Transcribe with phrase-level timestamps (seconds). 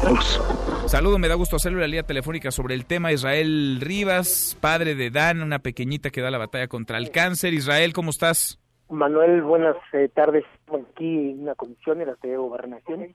[0.00, 0.40] todos.
[0.86, 5.10] Saludo, me da gusto hacerle la línea telefónica sobre el tema Israel Rivas, padre de
[5.10, 7.54] Dan, una pequeñita que da la batalla contra el cáncer.
[7.54, 8.58] Israel, ¿cómo estás?
[8.88, 10.44] Manuel, buenas eh, tardes.
[10.68, 13.14] Aquí en una comisión en la de gobernación,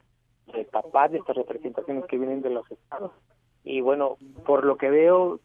[0.52, 3.12] de papá de estas representaciones que vienen de los estados.
[3.62, 4.16] Y bueno,
[4.46, 5.40] por lo que veo,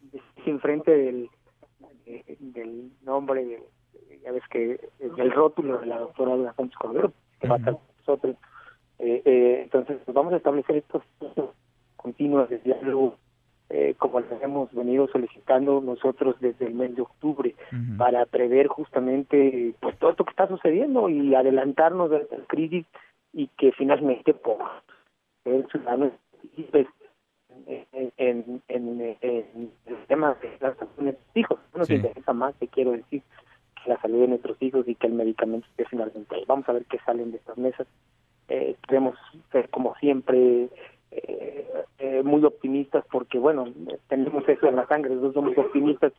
[0.45, 1.29] sin frente del,
[2.05, 3.61] eh, del nombre,
[4.23, 8.35] ya ves que del rótulo de la doctora Sánchez Cordero, que va a estar nosotros.
[9.01, 11.03] Eh, eh, entonces, pues vamos a establecer estos
[11.95, 13.17] continuos de diálogo
[13.69, 17.55] eh, como les hemos venido solicitando nosotros desde el mes de octubre
[17.97, 22.85] para prever justamente pues todo esto que está sucediendo y adelantarnos de la crisis
[23.31, 24.57] y que finalmente pues,
[25.45, 26.11] el ciudadano
[27.65, 31.59] en, en, en, en, el tema de la salud de nuestros hijos.
[31.73, 33.23] No nos interesa más, te quiero decir,
[33.81, 36.43] que la salud de nuestros hijos y que el medicamento esté finalmente ahí.
[36.45, 37.87] Vamos a ver qué salen de estas mesas.
[38.53, 39.15] Eh, queremos
[39.53, 40.67] ser como siempre
[41.11, 41.65] eh,
[41.99, 43.65] eh, muy optimistas porque bueno
[44.09, 46.11] tenemos eso en la sangre nosotros somos optimistas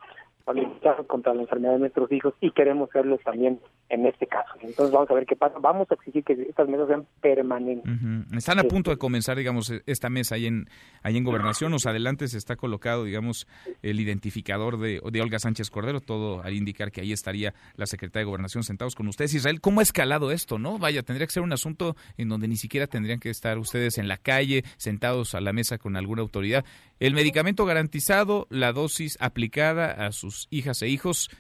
[0.46, 4.54] luchamos contra la enfermedad de nuestros hijos y queremos serlo también en este caso.
[4.60, 5.58] Entonces vamos a ver qué pasa.
[5.60, 7.92] Vamos a exigir que estas mesas sean permanentes.
[8.36, 10.68] Están a punto de comenzar, digamos, e-, esta mesa ahí en,
[11.02, 11.72] ahí en Gobernación.
[11.72, 13.46] Los adelantes está colocado, digamos,
[13.82, 18.24] el identificador de, de Olga Sánchez Cordero, todo al indicar que ahí estaría la secretaria
[18.24, 19.34] de Gobernación sentados con ustedes.
[19.34, 20.78] Israel, ¿cómo ha escalado esto, no?
[20.78, 24.08] Vaya, tendría que ser un asunto en donde ni siquiera tendrían que estar ustedes en
[24.08, 26.64] la calle, sentados a la mesa con alguna autoridad.
[27.02, 31.30] El medicamento garantizado, la dosis aplicada a sus hijas e hijos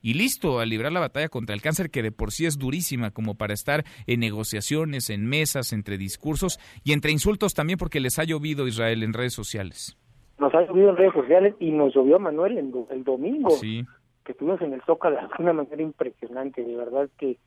[0.00, 3.12] y listo a librar la batalla contra el cáncer que de por sí es durísima
[3.12, 8.18] como para estar en negociaciones, en mesas, entre discursos y entre insultos también porque les
[8.18, 9.96] ha llovido Israel en redes sociales.
[10.40, 14.60] Nos ha llovido en redes sociales y nos llovió Manuel el, el domingo que estuvimos
[14.60, 17.38] en el Zócalo de una manera impresionante, de verdad que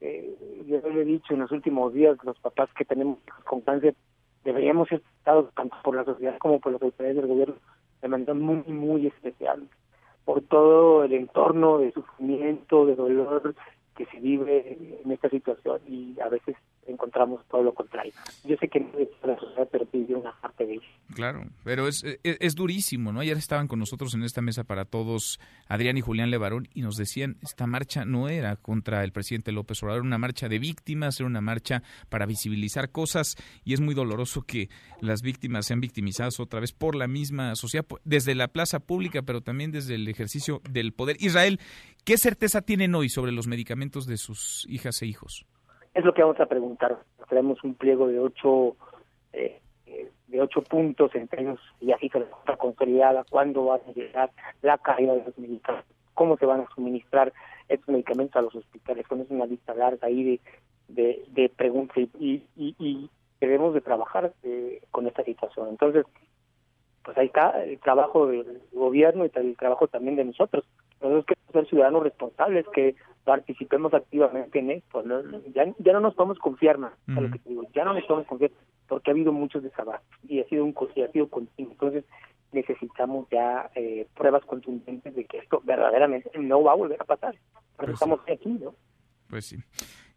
[0.00, 0.34] eh,
[0.66, 3.94] yo le he dicho en los últimos días los papás que tenemos con cáncer
[4.44, 7.56] deberíamos estar tanto por la sociedad como por las autoridades del gobierno
[8.02, 9.68] de manera muy, muy especial,
[10.24, 13.54] por todo el entorno de sufrimiento, de dolor
[13.96, 16.56] que se vive en esta situación y a veces
[16.86, 18.12] encontramos todo lo contrario.
[18.44, 20.88] Yo sé que no es la sociedad, pero pidió una parte de ello.
[21.14, 23.20] Claro, pero es, es, es, durísimo, ¿no?
[23.20, 26.96] Ayer estaban con nosotros en esta mesa para todos Adrián y Julián Levarón y nos
[26.96, 31.18] decían, esta marcha no era contra el presidente López Obrador, era una marcha de víctimas,
[31.18, 34.68] era una marcha para visibilizar cosas y es muy doloroso que
[35.00, 39.40] las víctimas sean victimizadas otra vez por la misma sociedad, desde la plaza pública, pero
[39.40, 41.16] también desde el ejercicio del poder.
[41.20, 41.58] Israel,
[42.04, 45.46] ¿qué certeza tienen hoy sobre los medicamentos de sus hijas e hijos?
[45.94, 46.98] Es lo que vamos a preguntar.
[47.28, 48.76] Tenemos un pliego de ocho
[49.32, 49.60] eh,
[50.30, 54.30] de ocho puntos, entre ellos y así se está consolidada, cuándo va a llegar
[54.62, 57.32] la caída de los medicamentos, cómo se van a suministrar
[57.68, 59.06] estos medicamentos a los hospitales.
[59.06, 60.40] Con una lista larga ahí de,
[60.88, 65.68] de, de preguntas y, y, y, debemos de trabajar eh, con esta situación.
[65.70, 66.04] Entonces,
[67.02, 70.64] pues ahí está el trabajo del gobierno y el trabajo también de nosotros.
[71.00, 75.02] Nosotros que ser ciudadanos responsables, que participemos activamente en esto.
[75.02, 75.22] ¿no?
[75.54, 77.20] Ya, ya no nos podemos confiar más, uh -huh.
[77.22, 78.50] lo que te digo, ya no nos podemos confiar
[78.90, 81.72] porque ha habido muchos desabastos y ha sido un y ha sido continuo.
[81.72, 82.04] Entonces
[82.52, 87.36] necesitamos ya eh, pruebas contundentes de que esto verdaderamente no va a volver a pasar.
[87.76, 88.32] Por eso pues estamos sí.
[88.32, 88.74] aquí, ¿no?
[89.28, 89.56] Pues sí.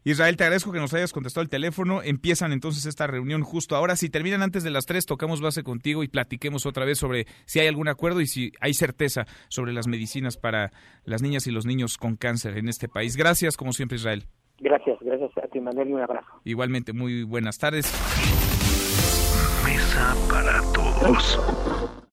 [0.02, 2.02] Israel, te agradezco que nos hayas contestado el teléfono.
[2.02, 3.94] Empiezan entonces esta reunión justo ahora.
[3.94, 7.60] Si terminan antes de las tres, tocamos base contigo y platiquemos otra vez sobre si
[7.60, 10.72] hay algún acuerdo y si hay certeza sobre las medicinas para
[11.04, 13.16] las niñas y los niños con cáncer en este país.
[13.16, 14.24] Gracias, como siempre, Israel.
[14.58, 16.28] Gracias, gracias a ti, Manuel, y un abrazo.
[16.44, 18.43] Igualmente, muy buenas tardes.
[20.28, 21.38] Para todos.